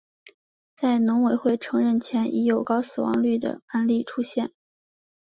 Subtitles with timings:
[0.75, 4.51] 在农委会承认前已有高死亡率的案例出现。